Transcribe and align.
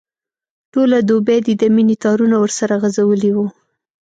ټوله 0.71 0.97
دوبي 1.09 1.37
دي 1.45 1.53
د 1.61 1.63
مینې 1.75 1.95
تارونه 2.03 2.35
ورسره 2.43 2.73
غځولي 2.81 3.31
وو. 3.33 3.47